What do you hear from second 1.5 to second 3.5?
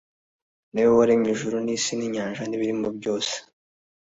n’isi n’inyanja nibirimo byose